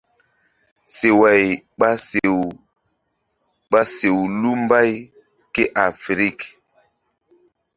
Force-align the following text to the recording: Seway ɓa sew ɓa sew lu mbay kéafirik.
Seway 0.97 1.43
ɓa 1.79 1.89
sew 2.09 2.35
ɓa 3.71 3.81
sew 3.95 4.17
lu 4.41 4.49
mbay 4.63 4.89
kéafirik. 5.53 6.39